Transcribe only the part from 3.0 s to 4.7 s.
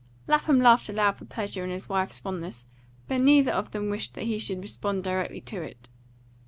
but neither of them wished that he should